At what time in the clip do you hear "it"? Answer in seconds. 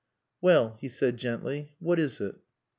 2.21-2.33